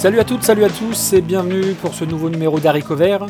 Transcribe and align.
Salut 0.00 0.18
à 0.18 0.24
toutes, 0.24 0.44
salut 0.44 0.64
à 0.64 0.70
tous 0.70 1.12
et 1.12 1.20
bienvenue 1.20 1.74
pour 1.74 1.92
ce 1.92 2.06
nouveau 2.06 2.30
numéro 2.30 2.58
d'Harry 2.58 2.82
Vert. 2.88 3.26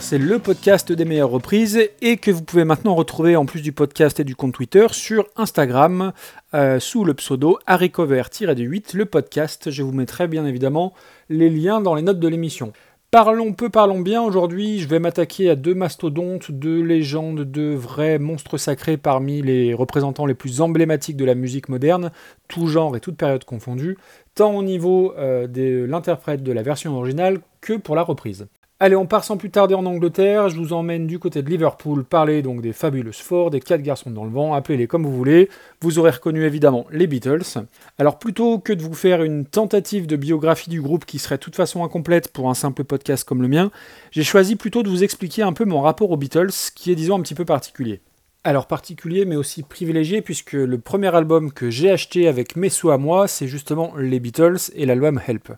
C'est 0.00 0.16
le 0.16 0.38
podcast 0.38 0.90
des 0.90 1.04
meilleures 1.04 1.28
reprises 1.28 1.78
et 2.00 2.16
que 2.16 2.30
vous 2.30 2.42
pouvez 2.42 2.64
maintenant 2.64 2.94
retrouver 2.94 3.36
en 3.36 3.44
plus 3.44 3.60
du 3.60 3.72
podcast 3.72 4.18
et 4.18 4.24
du 4.24 4.34
compte 4.34 4.54
Twitter 4.54 4.86
sur 4.92 5.26
Instagram 5.36 6.14
euh, 6.54 6.80
sous 6.80 7.04
le 7.04 7.12
pseudo 7.12 7.58
haricover-8, 7.66 8.96
le 8.96 9.04
podcast. 9.04 9.70
Je 9.70 9.82
vous 9.82 9.92
mettrai 9.92 10.28
bien 10.28 10.46
évidemment 10.46 10.94
les 11.28 11.50
liens 11.50 11.82
dans 11.82 11.94
les 11.94 12.00
notes 12.00 12.20
de 12.20 12.28
l'émission. 12.28 12.72
Parlons 13.12 13.52
peu, 13.52 13.70
parlons 13.70 14.00
bien. 14.00 14.20
Aujourd'hui, 14.22 14.80
je 14.80 14.88
vais 14.88 14.98
m'attaquer 14.98 15.48
à 15.48 15.54
deux 15.54 15.74
mastodontes, 15.74 16.50
deux 16.50 16.82
légendes, 16.82 17.42
deux 17.42 17.74
vrais 17.74 18.18
monstres 18.18 18.58
sacrés 18.58 18.96
parmi 18.96 19.42
les 19.42 19.74
représentants 19.74 20.26
les 20.26 20.34
plus 20.34 20.60
emblématiques 20.60 21.16
de 21.16 21.24
la 21.24 21.36
musique 21.36 21.68
moderne, 21.68 22.10
tout 22.48 22.66
genre 22.66 22.96
et 22.96 23.00
toute 23.00 23.16
période 23.16 23.44
confondue 23.44 23.96
tant 24.34 24.54
au 24.54 24.62
niveau 24.62 25.14
euh, 25.16 25.46
de 25.46 25.84
l'interprète 25.84 26.42
de 26.42 26.52
la 26.52 26.62
version 26.62 26.96
originale 26.96 27.40
que 27.60 27.72
pour 27.72 27.96
la 27.96 28.02
reprise. 28.02 28.48
Allez, 28.78 28.94
on 28.94 29.06
part 29.06 29.24
sans 29.24 29.38
plus 29.38 29.48
tarder 29.48 29.74
en 29.74 29.86
Angleterre. 29.86 30.50
Je 30.50 30.58
vous 30.58 30.74
emmène 30.74 31.06
du 31.06 31.18
côté 31.18 31.40
de 31.40 31.48
Liverpool 31.48 32.04
parler 32.04 32.42
donc 32.42 32.60
des 32.60 32.74
fabuleuses 32.74 33.16
Ford, 33.16 33.48
des 33.48 33.60
quatre 33.60 33.80
garçons 33.80 34.10
dans 34.10 34.24
le 34.24 34.30
vent, 34.30 34.52
appelez-les 34.52 34.86
comme 34.86 35.04
vous 35.04 35.16
voulez. 35.16 35.48
Vous 35.80 35.98
aurez 35.98 36.10
reconnu 36.10 36.44
évidemment 36.44 36.84
les 36.90 37.06
Beatles. 37.06 37.64
Alors 37.98 38.18
plutôt 38.18 38.58
que 38.58 38.74
de 38.74 38.82
vous 38.82 38.92
faire 38.92 39.22
une 39.22 39.46
tentative 39.46 40.06
de 40.06 40.16
biographie 40.16 40.68
du 40.68 40.82
groupe 40.82 41.06
qui 41.06 41.18
serait 41.18 41.38
de 41.38 41.42
toute 41.42 41.56
façon 41.56 41.84
incomplète 41.84 42.28
pour 42.28 42.50
un 42.50 42.54
simple 42.54 42.84
podcast 42.84 43.24
comme 43.24 43.40
le 43.40 43.48
mien, 43.48 43.70
j'ai 44.10 44.24
choisi 44.24 44.56
plutôt 44.56 44.82
de 44.82 44.90
vous 44.90 45.02
expliquer 45.02 45.40
un 45.40 45.54
peu 45.54 45.64
mon 45.64 45.80
rapport 45.80 46.10
aux 46.10 46.18
Beatles, 46.18 46.52
qui 46.74 46.92
est 46.92 46.96
disons 46.96 47.16
un 47.16 47.22
petit 47.22 47.34
peu 47.34 47.46
particulier 47.46 48.02
alors 48.44 48.68
particulier 48.68 49.24
mais 49.24 49.34
aussi 49.34 49.64
privilégié 49.64 50.22
puisque 50.22 50.52
le 50.52 50.78
premier 50.78 51.12
album 51.12 51.50
que 51.50 51.68
j'ai 51.68 51.90
acheté 51.90 52.28
avec 52.28 52.54
mes 52.54 52.68
sous 52.68 52.90
à 52.90 52.98
moi 52.98 53.26
c'est 53.26 53.48
justement 53.48 53.94
les 53.96 54.20
Beatles 54.20 54.70
et 54.76 54.86
l'album 54.86 55.20
Help. 55.26 55.50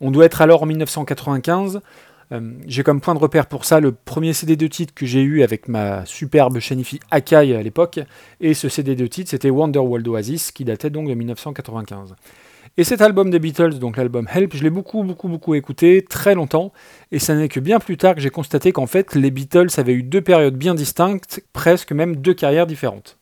On 0.00 0.10
doit 0.10 0.24
être 0.24 0.40
alors 0.40 0.62
en 0.62 0.66
1995. 0.66 1.82
Euh, 2.32 2.52
j'ai 2.66 2.82
comme 2.82 3.00
point 3.00 3.14
de 3.14 3.18
repère 3.18 3.46
pour 3.46 3.64
ça 3.64 3.80
le 3.80 3.92
premier 3.92 4.32
CD 4.32 4.56
de 4.56 4.66
titre 4.66 4.94
que 4.94 5.04
j'ai 5.04 5.22
eu 5.22 5.42
avec 5.42 5.66
ma 5.68 6.06
superbe 6.06 6.60
chaîne 6.60 6.82
Akai 7.10 7.56
à 7.56 7.62
l'époque 7.62 7.98
et 8.40 8.54
ce 8.54 8.68
CD 8.68 8.94
de 8.94 9.06
titre 9.06 9.30
c'était 9.30 9.50
Wonderworld 9.50 10.06
Oasis 10.06 10.52
qui 10.52 10.64
datait 10.64 10.90
donc 10.90 11.08
de 11.08 11.14
1995. 11.14 12.14
Et 12.76 12.84
cet 12.84 13.00
album 13.00 13.30
des 13.30 13.40
Beatles, 13.40 13.78
donc 13.78 13.96
l'album 13.96 14.28
Help, 14.32 14.54
je 14.54 14.62
l'ai 14.62 14.70
beaucoup, 14.70 15.02
beaucoup, 15.02 15.28
beaucoup 15.28 15.54
écouté, 15.54 16.04
très 16.08 16.34
longtemps, 16.34 16.72
et 17.10 17.18
ça 17.18 17.34
n'est 17.34 17.48
que 17.48 17.58
bien 17.58 17.80
plus 17.80 17.96
tard 17.96 18.14
que 18.14 18.20
j'ai 18.20 18.30
constaté 18.30 18.70
qu'en 18.70 18.86
fait, 18.86 19.14
les 19.14 19.32
Beatles 19.32 19.68
avaient 19.76 19.92
eu 19.92 20.04
deux 20.04 20.20
périodes 20.20 20.56
bien 20.56 20.74
distinctes, 20.74 21.42
presque 21.52 21.90
même 21.92 22.16
deux 22.16 22.32
carrières 22.32 22.66
différentes. 22.66 23.18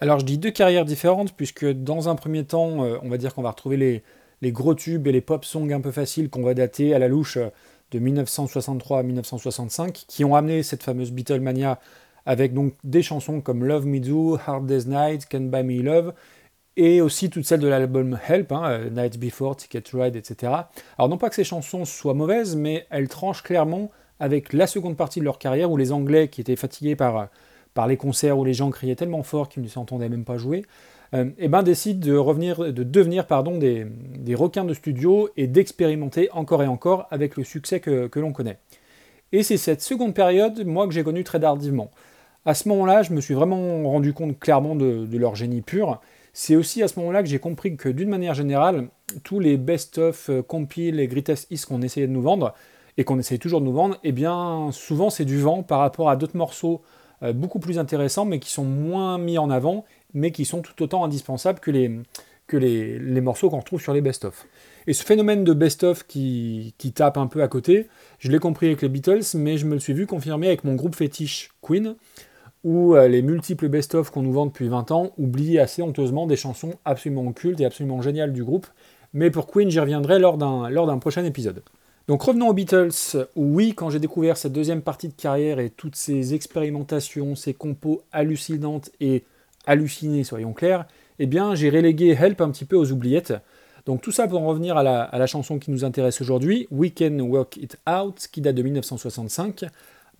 Alors 0.00 0.20
je 0.20 0.24
dis 0.24 0.38
deux 0.38 0.52
carrières 0.52 0.84
différentes, 0.84 1.32
puisque 1.32 1.66
dans 1.66 2.08
un 2.08 2.14
premier 2.14 2.44
temps, 2.44 2.84
euh, 2.84 2.96
on 3.02 3.08
va 3.08 3.16
dire 3.16 3.34
qu'on 3.34 3.42
va 3.42 3.50
retrouver 3.50 3.76
les, 3.76 4.02
les, 4.42 4.52
gros 4.52 4.74
tubes 4.74 5.06
et 5.08 5.12
les 5.12 5.20
pop 5.20 5.44
songs 5.44 5.70
un 5.70 5.80
peu 5.80 5.90
faciles 5.90 6.30
qu'on 6.30 6.42
va 6.42 6.54
dater 6.54 6.94
à 6.94 6.98
la 6.98 7.08
louche 7.08 7.36
euh, 7.36 7.48
de 7.94 8.00
1963 8.00 8.98
à 8.98 9.02
1965, 9.04 10.04
qui 10.08 10.24
ont 10.24 10.34
amené 10.34 10.64
cette 10.64 10.82
fameuse 10.82 11.12
Beatlemania 11.12 11.78
avec 12.26 12.52
donc 12.52 12.74
des 12.82 13.02
chansons 13.02 13.40
comme 13.40 13.64
Love 13.64 13.86
Me 13.86 14.00
Do, 14.00 14.36
Hard 14.46 14.66
Day's 14.66 14.86
Night, 14.86 15.28
Can 15.30 15.42
Buy 15.42 15.62
Me 15.62 15.80
Love, 15.80 16.12
et 16.76 17.00
aussi 17.00 17.30
toutes 17.30 17.44
celles 17.44 17.60
de 17.60 17.68
l'album 17.68 18.18
Help, 18.28 18.50
hein, 18.50 18.64
euh, 18.64 18.90
Night 18.90 19.18
Before, 19.20 19.54
Ticket 19.54 19.84
Ride, 19.92 20.16
etc. 20.16 20.52
Alors 20.98 21.08
non 21.08 21.18
pas 21.18 21.28
que 21.28 21.36
ces 21.36 21.44
chansons 21.44 21.84
soient 21.84 22.14
mauvaises, 22.14 22.56
mais 22.56 22.86
elles 22.90 23.08
tranchent 23.08 23.44
clairement 23.44 23.92
avec 24.18 24.52
la 24.52 24.66
seconde 24.66 24.96
partie 24.96 25.20
de 25.20 25.24
leur 25.24 25.38
carrière 25.38 25.70
où 25.70 25.76
les 25.76 25.92
Anglais, 25.92 26.26
qui 26.26 26.40
étaient 26.40 26.56
fatigués 26.56 26.96
par, 26.96 27.28
par 27.74 27.86
les 27.86 27.96
concerts 27.96 28.36
où 28.36 28.44
les 28.44 28.54
gens 28.54 28.70
criaient 28.70 28.96
tellement 28.96 29.22
fort 29.22 29.48
qu'ils 29.48 29.62
ne 29.62 29.68
s'entendaient 29.68 30.08
même 30.08 30.24
pas 30.24 30.36
jouer, 30.36 30.64
euh, 31.14 31.30
eh 31.38 31.48
ben, 31.48 31.62
décident 31.62 32.04
de, 32.04 32.16
revenir, 32.16 32.72
de 32.72 32.82
devenir 32.82 33.26
pardon, 33.26 33.56
des, 33.56 33.86
requins 34.34 34.64
de 34.64 34.74
studio 34.74 35.28
et 35.36 35.46
d'expérimenter 35.46 36.28
encore 36.32 36.62
et 36.62 36.66
encore 36.66 37.06
avec 37.10 37.36
le 37.36 37.44
succès 37.44 37.80
que, 37.80 38.18
l'on 38.18 38.32
connaît. 38.32 38.58
Et 39.32 39.42
c'est 39.42 39.56
cette 39.56 39.80
seconde 39.80 40.14
période, 40.14 40.64
moi, 40.66 40.86
que 40.86 40.92
j'ai 40.92 41.04
connue 41.04 41.24
très 41.24 41.40
tardivement. 41.40 41.90
À 42.44 42.54
ce 42.54 42.68
moment-là, 42.68 43.02
je 43.02 43.12
me 43.12 43.20
suis 43.20 43.34
vraiment 43.34 43.88
rendu 43.88 44.12
compte 44.12 44.38
clairement 44.38 44.74
de, 44.74 45.06
leur 45.16 45.34
génie 45.34 45.62
pur, 45.62 46.00
c'est 46.32 46.56
aussi 46.56 46.82
à 46.82 46.88
ce 46.88 46.98
moment-là 46.98 47.22
que 47.22 47.28
j'ai 47.28 47.38
compris 47.38 47.76
que 47.76 47.88
d'une 47.88 48.08
manière 48.08 48.34
générale, 48.34 48.88
tous 49.22 49.38
les 49.38 49.56
best-of, 49.56 50.30
euh, 50.30 50.42
compiles 50.42 50.98
et 50.98 51.06
greatest 51.06 51.46
hits 51.52 51.64
qu'on 51.66 51.80
essayait 51.80 52.08
de 52.08 52.12
nous 52.12 52.22
vendre, 52.22 52.54
et 52.96 53.04
qu'on 53.04 53.20
essaye 53.20 53.38
toujours 53.38 53.60
de 53.60 53.66
nous 53.66 53.72
vendre, 53.72 53.98
eh 54.02 54.10
bien 54.10 54.70
souvent 54.72 55.10
c'est 55.10 55.24
du 55.24 55.38
vent 55.38 55.62
par 55.62 55.78
rapport 55.78 56.10
à 56.10 56.16
d'autres 56.16 56.36
morceaux 56.36 56.82
euh, 57.22 57.32
beaucoup 57.32 57.60
plus 57.60 57.78
intéressants, 57.78 58.24
mais 58.24 58.40
qui 58.40 58.50
sont 58.50 58.64
moins 58.64 59.18
mis 59.18 59.38
en 59.38 59.50
avant, 59.50 59.84
mais 60.14 60.30
qui 60.30 60.44
sont 60.44 60.62
tout 60.62 60.82
autant 60.82 61.04
indispensables 61.04 61.60
que 61.60 61.70
les, 61.70 61.90
que 62.46 62.56
les, 62.56 63.20
morceaux 63.20 63.50
qu'on 63.50 63.58
retrouve 63.58 63.80
sur 63.80 63.92
les 63.92 64.00
best-of. 64.00 64.46
Et 64.86 64.92
ce 64.92 65.04
phénomène 65.04 65.44
de 65.44 65.52
best-of 65.52 66.06
qui, 66.06 66.74
qui, 66.78 66.92
tape 66.92 67.16
un 67.16 67.26
peu 67.26 67.42
à 67.42 67.48
côté, 67.48 67.88
je 68.18 68.30
l'ai 68.30 68.38
compris 68.38 68.66
avec 68.66 68.82
les 68.82 68.88
Beatles, 68.88 69.24
mais 69.34 69.56
je 69.56 69.66
me 69.66 69.74
le 69.74 69.80
suis 69.80 69.92
vu 69.92 70.06
confirmer 70.06 70.48
avec 70.48 70.64
mon 70.64 70.74
groupe 70.74 70.94
fétiche 70.94 71.50
Queen, 71.62 71.96
où 72.64 72.94
euh, 72.94 73.08
les 73.08 73.22
multiples 73.22 73.68
best-of 73.68 74.10
qu'on 74.10 74.22
nous 74.22 74.32
vend 74.32 74.46
depuis 74.46 74.68
20 74.68 74.90
ans 74.90 75.12
oublient 75.18 75.58
assez 75.58 75.82
honteusement 75.82 76.26
des 76.26 76.36
chansons 76.36 76.74
absolument 76.84 77.32
cultes 77.32 77.60
et 77.60 77.66
absolument 77.66 78.02
géniales 78.02 78.32
du 78.32 78.42
groupe. 78.42 78.66
Mais 79.12 79.30
pour 79.30 79.46
Queen, 79.46 79.70
j'y 79.70 79.80
reviendrai 79.80 80.18
lors 80.18 80.36
d'un 80.38 80.98
prochain 80.98 81.24
épisode. 81.24 81.62
Donc 82.08 82.22
revenons 82.22 82.48
aux 82.48 82.52
Beatles. 82.52 82.90
Oui, 83.36 83.74
quand 83.74 83.88
j'ai 83.90 84.00
découvert 84.00 84.36
cette 84.36 84.52
deuxième 84.52 84.82
partie 84.82 85.08
de 85.08 85.14
carrière 85.14 85.58
et 85.58 85.70
toutes 85.70 85.96
ces 85.96 86.34
expérimentations, 86.34 87.34
ces 87.34 87.54
compos 87.54 88.02
hallucinantes 88.12 88.90
et 89.00 89.24
hallucinées, 89.66 90.24
soyons 90.24 90.52
clairs, 90.52 90.86
eh 91.18 91.26
bien 91.26 91.54
j'ai 91.54 91.70
relégué 91.70 92.10
Help 92.10 92.40
un 92.40 92.50
petit 92.50 92.64
peu 92.64 92.76
aux 92.76 92.90
oubliettes. 92.92 93.34
Donc 93.86 94.00
tout 94.00 94.12
ça 94.12 94.26
pour 94.26 94.40
en 94.40 94.46
revenir 94.46 94.76
à 94.76 94.82
la, 94.82 95.02
à 95.02 95.18
la 95.18 95.26
chanson 95.26 95.58
qui 95.58 95.70
nous 95.70 95.84
intéresse 95.84 96.20
aujourd'hui, 96.20 96.66
We 96.70 96.92
Can 96.96 97.18
Work 97.20 97.58
It 97.58 97.78
Out, 97.86 98.28
qui 98.32 98.40
date 98.40 98.54
de 98.54 98.62
1965 98.62 99.66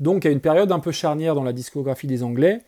donc 0.01 0.27
à 0.27 0.31
une 0.31 0.41
période 0.41 0.73
un 0.73 0.81
peu 0.81 0.93
charnière 0.93 1.35
dans 1.35 1.45
la 1.45 1.53
discographie 1.53 2.07
des 2.07 2.23
Anglais, 2.23 2.63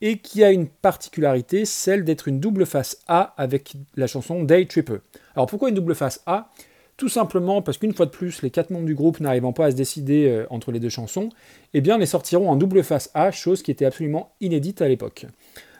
et 0.00 0.18
qui 0.18 0.44
a 0.44 0.52
une 0.52 0.68
particularité, 0.68 1.64
celle 1.64 2.04
d'être 2.04 2.28
une 2.28 2.38
double 2.38 2.66
face 2.66 2.98
A 3.08 3.34
avec 3.36 3.74
la 3.96 4.06
chanson 4.06 4.44
Day 4.44 4.66
Tripper. 4.66 4.98
Alors 5.34 5.46
pourquoi 5.46 5.70
une 5.70 5.74
double 5.74 5.94
face 5.94 6.22
A? 6.26 6.50
Tout 6.96 7.08
simplement 7.08 7.62
parce 7.62 7.78
qu'une 7.78 7.94
fois 7.94 8.06
de 8.06 8.10
plus, 8.10 8.42
les 8.42 8.50
quatre 8.50 8.70
membres 8.70 8.86
du 8.86 8.94
groupe 8.94 9.20
n'arrivant 9.20 9.52
pas 9.52 9.66
à 9.66 9.70
se 9.70 9.76
décider 9.76 10.28
euh, 10.28 10.46
entre 10.50 10.72
les 10.72 10.80
deux 10.80 10.88
chansons, 10.88 11.30
eh 11.74 11.80
bien 11.80 11.98
les 11.98 12.06
sortiront 12.06 12.50
en 12.50 12.56
double 12.56 12.82
face 12.82 13.10
A, 13.14 13.30
chose 13.30 13.62
qui 13.62 13.70
était 13.70 13.84
absolument 13.84 14.32
inédite 14.40 14.82
à 14.82 14.88
l'époque. 14.88 15.26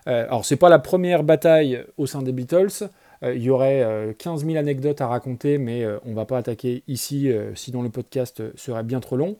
Euh, 0.08 0.24
alors 0.26 0.44
c'est 0.44 0.56
pas 0.56 0.69
la 0.69 0.78
première 0.78 1.22
bataille 1.22 1.84
au 1.96 2.06
sein 2.06 2.22
des 2.22 2.32
Beatles, 2.32 2.88
euh, 3.22 3.34
il 3.34 3.42
y 3.42 3.50
aurait 3.50 4.14
15 4.19 4.44
000 4.44 4.56
anecdotes 4.56 5.00
à 5.00 5.06
raconter, 5.06 5.58
mais 5.58 5.84
on 6.06 6.14
va 6.14 6.24
pas 6.24 6.38
attaquer 6.38 6.82
ici, 6.88 7.30
sinon 7.54 7.82
le 7.82 7.91
podcast 7.91 8.42
serait 8.56 8.84
bien 8.84 9.00
trop 9.00 9.16
long. 9.16 9.36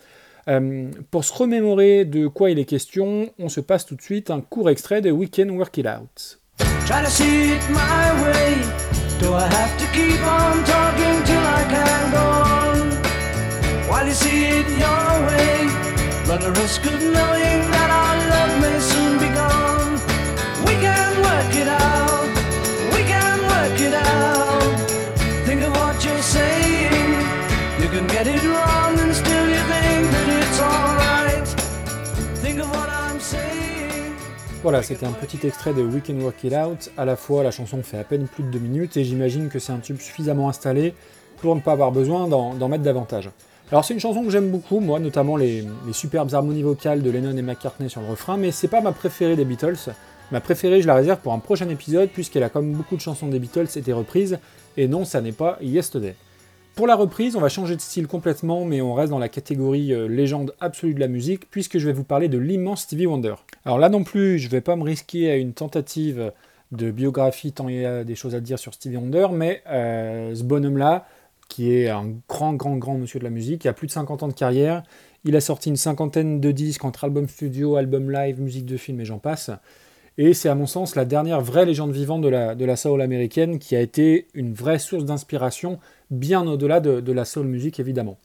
Euh, 0.49 0.91
pour 1.11 1.25
se 1.25 1.35
remémorer 1.35 2.07
de 2.07 2.27
quoi 2.27 2.51
il 2.51 2.59
est 2.59 2.65
question, 2.65 3.29
on 3.39 3.51
se 3.51 3.61
passe 3.61 3.85
tout 3.85 3.97
de 3.97 4.01
suite 4.01 4.31
un 4.31 4.41
court 4.41 4.71
extrait 4.71 5.03
de 5.03 5.11
We 5.11 5.29
Can 5.31 5.51
Work 5.51 5.77
It 5.77 5.87
Out. 5.87 6.39
Try 6.87 7.05
to 7.05 7.11
see 7.11 7.53
it 7.53 7.61
my 7.69 8.25
way. 8.25 8.57
Do 9.21 9.35
I 9.35 9.43
have 9.43 9.77
to 9.77 9.85
keep 9.93 10.19
on 10.25 10.65
talking 10.65 11.23
till 11.25 11.37
I 11.37 11.65
can 11.69 12.11
go 12.13 12.19
on? 12.19 12.89
While 13.91 14.07
you 14.07 14.15
see 14.15 14.61
it 14.61 14.67
your 14.79 15.27
way, 15.29 15.69
run 16.27 16.41
the 16.41 16.59
risk 16.61 16.87
of 16.87 16.99
knowing 17.03 17.71
that 17.71 17.91
our 17.91 18.08
Voilà, 34.71 34.83
c'était 34.83 35.07
un 35.07 35.13
petit 35.13 35.47
extrait 35.47 35.73
de 35.73 35.81
We 35.81 36.03
Can 36.07 36.21
Work 36.21 36.45
It 36.45 36.53
Out. 36.53 36.91
À 36.99 37.07
la 37.07 37.17
fois, 37.17 37.43
la 37.43 37.51
chanson 37.51 37.83
fait 37.83 37.97
à 37.97 38.05
peine 38.05 38.27
plus 38.27 38.43
de 38.43 38.51
deux 38.51 38.59
minutes 38.59 38.99
et 38.99 39.05
j'imagine 39.05 39.49
que 39.49 39.59
c'est 39.59 39.73
un 39.73 39.79
tube 39.79 39.99
suffisamment 39.99 40.47
installé 40.47 40.93
pour 41.39 41.57
ne 41.57 41.63
pas 41.63 41.73
avoir 41.73 41.91
besoin 41.91 42.29
d'en 42.29 42.69
mettre 42.69 42.85
davantage. 42.85 43.31
Alors 43.71 43.83
c'est 43.87 43.95
une 43.95 44.01
chanson 44.01 44.23
que 44.25 44.29
j'aime 44.29 44.51
beaucoup, 44.51 44.81
moi, 44.81 44.99
notamment 44.99 45.39
les, 45.39 45.65
superbes 45.93 46.35
harmonies 46.35 46.65
vocales 46.65 47.01
de 47.01 47.11
Lennon 47.11 47.35
et 47.39 47.41
McCartney 47.41 47.89
sur 47.89 48.03
le 48.03 48.09
refrain, 48.09 48.37
mais 48.37 48.51
c'est 48.51 48.69
pas 48.69 48.83
ma 48.83 48.93
préférée 48.93 49.37
des 49.37 49.47
Beatles. 49.47 49.91
Ma 50.33 50.43
préférée, 50.43 50.83
je 50.83 50.87
la 50.87 50.97
réserve 50.97 51.21
pour 51.21 51.33
un 51.33 51.39
prochain 51.39 51.71
épisode, 51.71 52.11
puisqu'elle 52.11 52.43
a 52.43 52.51
comme 52.51 52.75
beaucoup 52.75 52.97
de 52.97 53.01
chansons 53.01 53.29
des 53.29 53.39
Beatles 53.39 53.69
été 53.75 53.95
reprise, 53.95 54.39
et 54.77 54.87
non, 54.87 55.07
ça 55.07 55.23
n'est 55.23 55.33
pas 55.33 55.57
Yesterday. 55.63 56.15
Pour 56.79 56.87
la 56.87 56.95
reprise, 56.95 57.35
on 57.35 57.41
va 57.41 57.49
changer 57.49 57.75
de 57.75 57.81
style 57.81 58.07
complètement, 58.07 58.65
mais 58.65 58.81
on 58.81 58.95
reste 58.95 59.11
dans 59.11 59.19
la 59.19 59.29
catégorie 59.29 59.93
euh, 59.93 60.07
légende 60.07 60.55
absolue 60.61 60.95
de 60.95 61.01
la 61.01 61.09
musique, 61.09 61.51
puisque 61.51 61.77
je 61.79 61.85
vais 61.85 61.93
vous 61.93 62.05
parler 62.05 62.29
de 62.29 62.39
l'immense 62.39 62.83
Stevie 62.83 63.07
Wonder. 63.07 63.35
Alors 63.65 63.81
là 63.81 63.89
non 63.89 64.05
plus, 64.05 64.39
je 64.39 64.47
ne 64.47 64.53
vais 64.53 64.61
pas 64.61 64.77
me 64.77 64.85
risquer 64.85 65.29
à 65.29 65.35
une 65.35 65.55
tentative 65.55 66.33
de 66.71 66.93
biographie, 66.93 67.51
tant 67.51 67.69
il 67.69 67.81
y 67.81 67.85
a 67.85 68.05
des 68.05 68.15
choses 68.15 68.37
à 68.37 68.41
dire 68.41 68.61
sur 68.61 68.75
Stevie 68.75 68.97
Wonder, 68.97 69.27
mais 69.33 69.61
euh, 69.67 70.33
ce 70.37 70.45
bonhomme-là, 70.45 71.09
qui 71.49 71.73
est 71.73 71.89
un 71.89 72.13
grand, 72.29 72.55
grand, 72.55 72.77
grand 72.77 72.97
monsieur 72.97 73.19
de 73.19 73.25
la 73.25 73.31
musique, 73.31 73.63
qui 73.63 73.69
a 73.69 73.73
plus 73.73 73.89
de 73.89 73.93
50 73.93 74.23
ans 74.23 74.29
de 74.29 74.33
carrière, 74.33 74.85
il 75.25 75.35
a 75.35 75.41
sorti 75.41 75.71
une 75.71 75.77
cinquantaine 75.77 76.41
de 76.41 76.53
disques 76.53 76.85
entre 76.85 77.03
album 77.03 77.29
studio, 77.29 77.75
album 77.75 78.09
live, 78.09 78.41
musique 78.41 78.67
de 78.67 78.77
film 78.77 79.01
et 79.01 79.05
j'en 79.05 79.19
passe. 79.19 79.51
Et 80.21 80.35
c'est 80.35 80.49
à 80.49 80.57
mon 80.57 80.67
sens 80.67 80.97
la 80.97 81.05
dernière 81.05 81.41
vraie 81.41 81.65
légende 81.65 81.93
vivante 81.93 82.23
de 82.23 82.29
la, 82.29 82.57
de 82.57 82.65
la 82.65 82.75
soul 82.75 83.01
américaine 83.01 83.61
qui 83.61 83.77
a 83.77 83.81
été 83.81 84.27
une 84.35 84.53
vraie 84.53 84.81
source 84.81 85.05
d'inspiration 85.05 85.79
bien 86.11 86.45
au-delà 86.45 86.81
de, 86.81 87.13
la 87.13 87.25
soul 87.25 87.47
music 87.47 87.79
évidemment. 87.79 88.19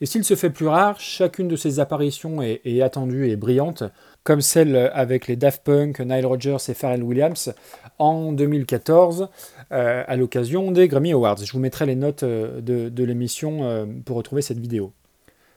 Et 0.00 0.06
s'il 0.06 0.24
se 0.24 0.34
fait 0.34 0.50
plus 0.50 0.66
rare, 0.66 0.98
chacune 1.00 1.46
de 1.46 1.54
ses 1.54 1.78
apparitions 1.78 2.42
est, 2.42 2.82
attendue 2.82 3.28
et 3.28 3.36
brillante, 3.36 3.84
comme 4.24 4.40
celle 4.40 4.90
avec 4.94 5.28
les 5.28 5.36
Daft 5.36 5.64
Punk, 5.64 6.00
Nile 6.00 6.26
Rodgers 6.26 6.56
et 6.68 6.74
Pharrell 6.74 7.02
Williams 7.02 7.52
en 7.98 8.32
2014 8.32 9.28
euh, 9.72 10.04
à 10.06 10.16
l'occasion 10.16 10.72
des 10.72 10.88
Grammy 10.88 11.12
Awards. 11.12 11.38
Je 11.44 11.52
vous 11.52 11.58
mettrai 11.60 11.86
les 11.86 11.96
notes 11.96 12.22
euh, 12.24 12.60
de, 12.60 13.04
l'émission 13.04 13.60
euh, 13.62 13.86
pour 14.04 14.16
retrouver 14.16 14.42
cette 14.42 14.58
vidéo. 14.58 14.92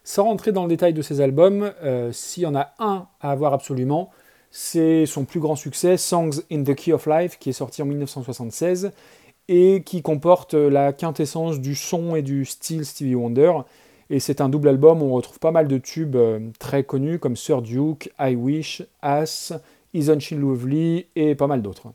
Sans 0.03 0.23
rentrer 0.23 0.51
dans 0.51 0.63
le 0.63 0.69
détail 0.69 0.93
de 0.93 1.03
ces 1.03 1.21
albums, 1.21 1.71
s'il 2.11 2.41
y 2.41 2.45
en 2.47 2.55
a 2.55 2.73
un 2.79 3.07
à 3.19 3.31
avoir 3.31 3.53
absolument, 3.53 4.09
c'est 4.51 5.05
son 5.05 5.23
plus 5.23 5.39
grand 5.39 5.55
succès, 5.55 5.97
Songs 5.97 6.41
in 6.51 6.63
the 6.63 6.75
Key 6.75 6.91
of 6.91 7.07
Life, 7.07 7.39
qui 7.39 7.49
est 7.49 7.53
sorti 7.53 7.81
en 7.81 7.85
1976 7.85 8.91
et 9.47 9.81
qui 9.83 10.01
comporte 10.01 10.53
la 10.53 10.93
quintessence 10.93 11.59
du 11.59 11.73
son 11.73 12.15
et 12.15 12.21
du 12.21 12.45
style 12.45 12.85
Stevie 12.85 13.15
Wonder. 13.15 13.53
Et 14.09 14.19
c'est 14.19 14.41
un 14.41 14.49
double 14.49 14.67
album 14.67 15.01
où 15.01 15.05
on 15.05 15.13
retrouve 15.13 15.39
pas 15.39 15.51
mal 15.51 15.67
de 15.67 15.77
tubes 15.77 16.17
très 16.59 16.83
connus 16.83 17.17
comme 17.17 17.37
Sir 17.37 17.61
Duke, 17.61 18.11
I 18.19 18.35
Wish, 18.35 18.83
Ass, 19.01 19.53
Isn't 19.93 20.19
She 20.19 20.33
Lovely 20.33 21.07
et 21.15 21.33
pas 21.35 21.47
mal 21.47 21.61
d'autres. 21.61 21.93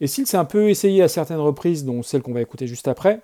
Et 0.00 0.06
s'il 0.06 0.26
s'est 0.26 0.36
un 0.36 0.44
peu 0.44 0.70
essayé 0.70 1.02
à 1.02 1.08
certaines 1.08 1.38
reprises, 1.38 1.84
dont 1.84 2.02
celle 2.02 2.22
qu'on 2.22 2.32
va 2.32 2.42
écouter 2.42 2.66
juste 2.66 2.88
après, 2.88 3.20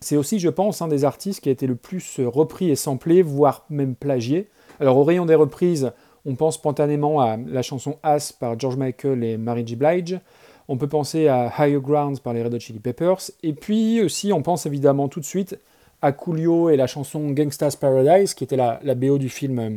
c'est 0.00 0.16
aussi, 0.16 0.38
je 0.38 0.48
pense, 0.48 0.82
un 0.82 0.88
des 0.88 1.04
artistes 1.04 1.40
qui 1.40 1.48
a 1.48 1.52
été 1.52 1.66
le 1.66 1.74
plus 1.74 2.20
repris 2.20 2.70
et 2.70 2.76
samplé, 2.76 3.22
voire 3.22 3.64
même 3.68 3.94
plagié. 3.96 4.48
Alors 4.78 4.96
au 4.96 5.04
rayon 5.04 5.26
des 5.26 5.34
reprises, 5.34 5.92
on 6.28 6.34
pense 6.34 6.56
spontanément 6.56 7.22
à 7.22 7.38
la 7.38 7.62
chanson 7.62 7.96
As 8.02 8.32
par 8.32 8.60
George 8.60 8.76
Michael 8.76 9.24
et 9.24 9.38
Mary 9.38 9.66
J. 9.66 9.76
Blige. 9.76 10.20
On 10.68 10.76
peut 10.76 10.86
penser 10.86 11.26
à 11.26 11.50
Higher 11.58 11.80
Ground 11.80 12.20
par 12.20 12.34
les 12.34 12.42
Red 12.42 12.52
Hot 12.52 12.60
Chili 12.60 12.80
Peppers. 12.80 13.30
Et 13.42 13.54
puis 13.54 14.02
aussi, 14.02 14.30
on 14.34 14.42
pense 14.42 14.66
évidemment 14.66 15.08
tout 15.08 15.20
de 15.20 15.24
suite 15.24 15.58
à 16.02 16.12
Coolio 16.12 16.68
et 16.68 16.76
la 16.76 16.86
chanson 16.86 17.30
Gangsta's 17.30 17.76
Paradise, 17.76 18.34
qui 18.34 18.44
était 18.44 18.58
la, 18.58 18.78
BO 18.94 19.16
du 19.16 19.30
film 19.30 19.58
euh, 19.58 19.70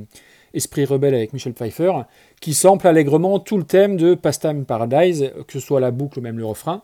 Esprit 0.53 0.83
rebelle 0.83 1.15
avec 1.15 1.31
Michel 1.31 1.53
Pfeiffer, 1.53 1.93
qui 2.41 2.53
sample 2.53 2.85
allègrement 2.85 3.39
tout 3.39 3.57
le 3.57 3.63
thème 3.63 3.95
de 3.95 4.13
Pastime 4.13 4.65
Paradise, 4.65 5.31
que 5.47 5.53
ce 5.53 5.61
soit 5.61 5.79
la 5.79 5.91
boucle 5.91 6.19
ou 6.19 6.21
même 6.21 6.37
le 6.37 6.45
refrain. 6.45 6.81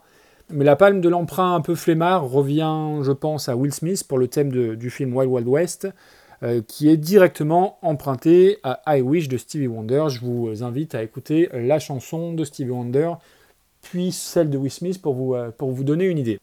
Mais 0.50 0.64
la 0.64 0.78
palme 0.78 1.02
de 1.02 1.10
l'emprunt 1.10 1.56
un 1.56 1.62
peu 1.62 1.76
flemmard 1.76 2.30
revient, 2.30 3.02
je 3.04 3.12
pense, 3.12 3.50
à 3.50 3.58
Will 3.58 3.74
Smith 3.74 4.06
pour 4.08 4.18
le 4.18 4.30
thème 4.30 4.78
du 4.78 4.90
film 4.90 5.14
Wild 5.14 5.30
Wild 5.30 5.48
West, 5.50 5.90
euh, 6.44 6.62
qui 6.68 6.90
est 6.90 6.98
directement 6.98 7.80
emprunté 7.82 8.58
à 8.64 8.82
I 8.88 9.02
Wish 9.02 9.28
de 9.28 9.38
Stevie 9.38 9.68
Wonder. 9.68 10.06
Je 10.10 10.20
vous 10.20 10.64
invite 10.64 10.94
à 10.96 11.04
écouter 11.04 11.50
la 11.54 11.80
chanson 11.80 12.34
de 12.34 12.44
Stevie 12.44 12.72
Wonder, 12.72 13.14
puis 13.82 14.12
celle 14.12 14.50
de 14.50 14.58
Will 14.58 14.72
Smith 14.72 15.02
pour 15.02 15.14
vous, 15.14 15.34
euh, 15.36 15.50
pour 15.50 15.72
vous 15.72 15.84
donner 15.84 16.06
une 16.06 16.18
idée. 16.18 16.40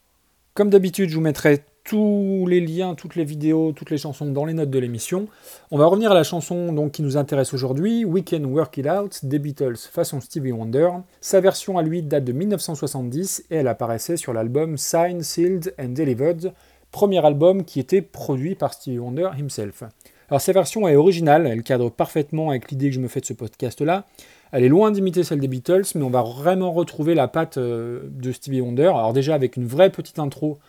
Comme 0.54 0.70
d'habitude, 0.70 1.10
je 1.10 1.14
vous 1.14 1.20
mettrai 1.20 1.64
tous 1.84 2.46
les 2.48 2.60
liens, 2.60 2.94
toutes 2.94 3.14
les 3.14 3.24
vidéos, 3.24 3.72
toutes 3.72 3.90
les 3.90 3.98
chansons 3.98 4.26
dans 4.26 4.46
les 4.46 4.54
notes 4.54 4.70
de 4.70 4.78
l'émission. 4.78 5.28
On 5.70 5.78
va 5.78 5.86
revenir 5.86 6.10
à 6.10 6.14
la 6.14 6.24
chanson 6.24 6.72
donc, 6.72 6.92
qui 6.92 7.02
nous 7.02 7.16
intéresse 7.16 7.52
aujourd'hui, 7.52 8.04
We 8.04 8.24
Can 8.28 8.44
Work 8.44 8.78
It 8.78 8.86
Out, 8.86 9.24
des 9.24 9.38
Beatles 9.38 9.76
façon 9.76 10.20
Stevie 10.20 10.52
Wonder. 10.52 10.88
Sa 11.20 11.40
version 11.40 11.76
à 11.76 11.82
lui 11.82 12.02
date 12.02 12.24
de 12.24 12.32
1970 12.32 13.44
et 13.50 13.56
elle 13.56 13.68
apparaissait 13.68 14.16
sur 14.16 14.32
l'album 14.32 14.78
Signed, 14.78 15.22
Sealed 15.22 15.74
and 15.78 15.90
Delivered, 15.90 16.54
premier 16.94 17.26
album 17.26 17.64
qui 17.64 17.80
était 17.80 18.02
produit 18.02 18.54
par 18.54 18.72
Stevie 18.72 19.00
Wonder 19.00 19.30
himself. 19.36 19.82
Alors 20.30 20.40
sa 20.40 20.52
version 20.52 20.86
est 20.86 20.94
originale, 20.94 21.44
elle 21.48 21.64
cadre 21.64 21.90
parfaitement 21.90 22.50
avec 22.50 22.70
l'idée 22.70 22.88
que 22.88 22.94
je 22.94 23.00
me 23.00 23.08
fais 23.08 23.18
de 23.18 23.26
ce 23.26 23.32
podcast-là. 23.32 24.04
Elle 24.52 24.62
est 24.62 24.68
loin 24.68 24.92
d'imiter 24.92 25.24
celle 25.24 25.40
des 25.40 25.48
Beatles, 25.48 25.82
mais 25.96 26.04
on 26.04 26.10
va 26.10 26.22
vraiment 26.22 26.72
retrouver 26.72 27.16
la 27.16 27.26
patte 27.26 27.58
euh, 27.58 28.02
de 28.04 28.30
Stevie 28.30 28.60
Wonder. 28.60 28.86
Alors 28.86 29.12
déjà 29.12 29.34
avec 29.34 29.56
une 29.56 29.66
vraie 29.66 29.90
petite 29.90 30.20
intro 30.20 30.60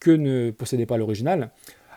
que 0.00 0.10
ne 0.10 0.50
possédait 0.50 0.84
pas 0.84 0.96
l'original. 0.96 1.52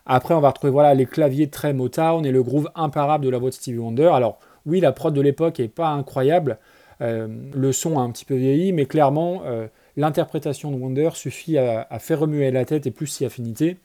Après, 0.05 0.35
on 0.35 0.41
va 0.41 0.49
retrouver 0.49 0.71
voilà, 0.71 0.93
les 0.93 1.07
claviers 1.07 1.49
très 1.49 1.73
Motown 1.73 2.23
et 2.23 2.31
le 2.31 2.43
groove 2.43 2.69
imparable 2.75 3.25
de 3.25 3.31
la 3.31 3.39
voix 3.39 3.49
de 3.49 3.55
Stevie 3.55 3.79
Wonder. 3.79 4.11
Alors, 4.13 4.37
oui, 4.67 4.79
la 4.79 4.91
prod 4.91 5.11
de 5.11 5.21
l'époque 5.21 5.57
n'est 5.57 5.67
pas 5.67 5.89
incroyable. 5.89 6.59
Euh, 7.01 7.27
le 7.51 7.71
son 7.71 7.97
a 7.97 8.03
un 8.03 8.11
petit 8.11 8.25
peu 8.25 8.35
vieilli, 8.35 8.73
mais 8.73 8.85
clairement, 8.85 9.41
euh, 9.45 9.67
l'interprétation 9.97 10.71
de 10.71 10.77
Wonder 10.77 11.09
suffit 11.13 11.57
à, 11.57 11.99
faire 11.99 12.19
remuer 12.19 12.49
la 12.51 12.65
tête 12.65 12.87
et 12.87 12.91
plus 12.91 13.07
si 13.07 13.25
affinité. 13.25 13.77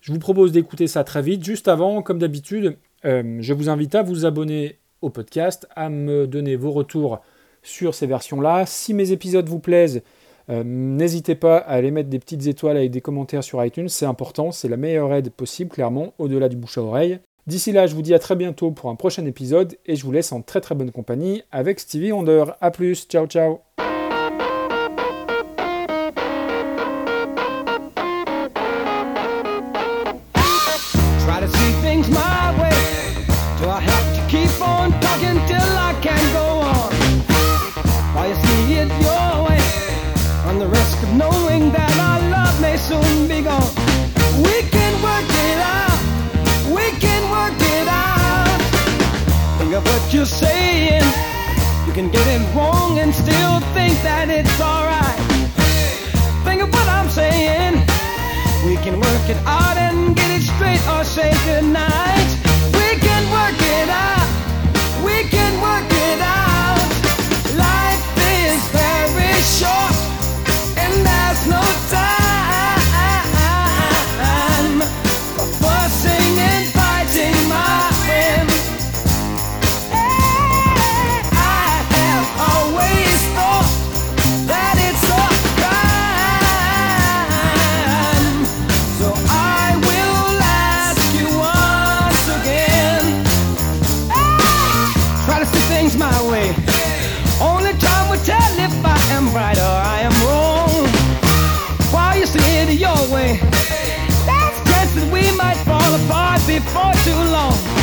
Je 0.00 0.12
vous 0.12 0.18
propose 0.18 0.52
d'écouter 0.52 0.86
ça 0.86 1.04
très 1.04 1.22
vite. 1.22 1.44
Juste 1.44 1.68
avant, 1.68 2.02
comme 2.02 2.18
d'habitude, 2.18 2.76
euh, 3.04 3.38
je 3.40 3.52
vous 3.52 3.68
invite 3.68 3.94
à 3.94 4.02
vous 4.02 4.24
abonner 4.24 4.78
au 5.02 5.10
podcast, 5.10 5.66
à 5.76 5.88
me 5.90 6.26
donner 6.26 6.56
vos 6.56 6.70
retours 6.70 7.20
sur 7.62 7.94
ces 7.94 8.06
versions-là. 8.06 8.64
Si 8.66 8.94
mes 8.94 9.12
épisodes 9.12 9.48
vous 9.48 9.58
plaisent, 9.58 10.02
euh, 10.48 10.62
n'hésitez 10.64 11.34
pas 11.34 11.58
à 11.58 11.74
aller 11.74 11.90
mettre 11.90 12.08
des 12.08 12.18
petites 12.18 12.46
étoiles 12.46 12.76
avec 12.76 12.90
des 12.90 13.00
commentaires 13.00 13.44
sur 13.44 13.64
iTunes, 13.64 13.88
c'est 13.88 14.06
important, 14.06 14.52
c'est 14.52 14.68
la 14.68 14.76
meilleure 14.76 15.12
aide 15.12 15.30
possible, 15.30 15.70
clairement, 15.70 16.14
au-delà 16.18 16.48
du 16.48 16.56
bouche 16.56 16.78
à 16.78 16.82
oreille. 16.82 17.20
D'ici 17.46 17.72
là, 17.72 17.86
je 17.86 17.94
vous 17.94 18.02
dis 18.02 18.14
à 18.14 18.18
très 18.18 18.36
bientôt 18.36 18.70
pour 18.70 18.90
un 18.90 18.96
prochain 18.96 19.24
épisode 19.24 19.76
et 19.86 19.96
je 19.96 20.04
vous 20.04 20.12
laisse 20.12 20.32
en 20.32 20.42
très 20.42 20.60
très 20.60 20.74
bonne 20.74 20.92
compagnie 20.92 21.42
avec 21.50 21.80
Stevie 21.80 22.12
Wonder. 22.12 22.44
A 22.60 22.70
plus, 22.70 23.06
ciao 23.08 23.26
ciao 23.26 23.69
can 52.00 52.10
get 52.10 52.26
it 52.28 52.56
wrong 52.56 52.98
and 52.98 53.12
still 53.14 53.60
think 53.76 53.92
that 54.00 54.30
it's 54.30 54.58
alright. 54.58 55.20
Think 56.46 56.62
of 56.62 56.72
what 56.72 56.88
I'm 56.88 57.10
saying. 57.10 57.74
We 58.64 58.76
can 58.80 58.96
work 58.98 59.28
it 59.28 59.36
out 59.44 59.76
and 59.76 60.16
get 60.16 60.30
it 60.30 60.40
straight 60.40 60.80
or 60.88 61.04
say 61.04 61.30
goodnight. 61.44 62.30
We 62.72 62.88
can 63.04 63.22
work 63.36 63.60
it 63.76 63.88
out. 63.92 64.30
We 65.04 65.28
can 65.28 65.52
work 65.60 65.90
it 66.08 66.20
out. 66.24 66.88
Life 67.68 68.06
is 68.48 68.60
very 68.72 69.36
short 69.60 69.96
and 70.80 71.04
there's 71.04 71.42
no 71.52 71.60
right 99.32 99.58
or 99.58 99.62
I 99.62 100.00
am 100.02 100.12
wrong. 100.26 100.86
While 101.92 102.18
you 102.18 102.26
see 102.26 102.38
it 102.58 102.78
your 102.78 102.96
way, 103.12 103.38
that's 104.26 104.58
chance 104.70 104.94
that 104.94 105.08
we 105.12 105.30
might 105.36 105.56
fall 105.58 105.94
apart 105.94 106.40
before 106.46 106.92
too 107.04 107.22
long. 107.30 107.79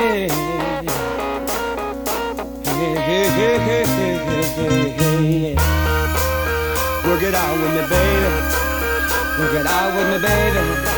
Work 0.00 0.30
it 7.22 7.34
out 7.34 7.58
with 7.58 7.74
me, 7.74 7.82
baby. 7.90 8.30
Work 9.38 9.54
it 9.60 9.66
out 9.66 9.94
with 9.94 10.08
me, 10.08 10.18
baby. 10.26 10.89